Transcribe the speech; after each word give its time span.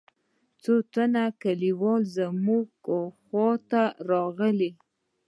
څو 0.61 0.73
تنه 0.93 1.23
کليوال 1.41 2.01
زموږ 2.17 2.65
خوا 3.25 3.49
ته 3.69 3.83
راغلل. 4.09 4.73